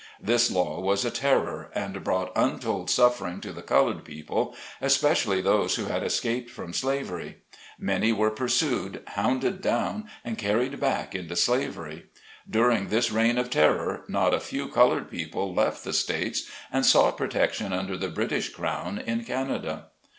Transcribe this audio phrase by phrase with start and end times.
[0.19, 5.75] This law was a terror, and brought untold suffering to the colored people, especially those
[5.75, 7.37] who had escaped from slavery.
[7.77, 12.07] Many were pursued, hounded down, and carried back into slavery.
[12.49, 17.15] During this reign of terror, not a few colored people left the States and sought
[17.15, 19.89] protection under the British Crown, in Canada.